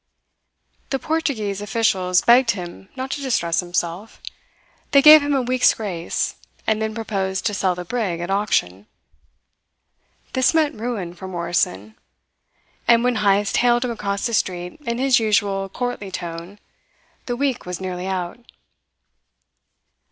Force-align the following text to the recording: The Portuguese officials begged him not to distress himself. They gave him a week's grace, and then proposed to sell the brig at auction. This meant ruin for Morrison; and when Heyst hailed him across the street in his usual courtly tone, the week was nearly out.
The 0.89 0.97
Portuguese 0.97 1.61
officials 1.61 2.23
begged 2.23 2.49
him 2.57 2.89
not 2.95 3.11
to 3.11 3.21
distress 3.21 3.59
himself. 3.59 4.19
They 4.93 5.01
gave 5.03 5.21
him 5.21 5.35
a 5.35 5.43
week's 5.43 5.75
grace, 5.75 6.37
and 6.65 6.81
then 6.81 6.95
proposed 6.95 7.45
to 7.45 7.53
sell 7.53 7.75
the 7.75 7.85
brig 7.85 8.19
at 8.19 8.31
auction. 8.31 8.87
This 10.33 10.55
meant 10.55 10.73
ruin 10.73 11.13
for 11.13 11.27
Morrison; 11.27 11.95
and 12.87 13.03
when 13.03 13.17
Heyst 13.17 13.57
hailed 13.57 13.85
him 13.85 13.91
across 13.91 14.25
the 14.25 14.33
street 14.33 14.81
in 14.87 14.97
his 14.97 15.19
usual 15.19 15.69
courtly 15.69 16.09
tone, 16.09 16.57
the 17.27 17.35
week 17.37 17.67
was 17.67 17.79
nearly 17.79 18.07
out. 18.07 18.39